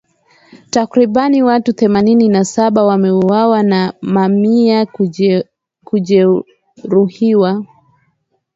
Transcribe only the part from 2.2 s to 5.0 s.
na saba wameuawa na mamia